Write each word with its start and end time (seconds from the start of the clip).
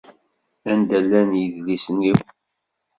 Anda 0.71 0.97
llan 1.05 1.29
yedlisen-iw? 1.41 2.17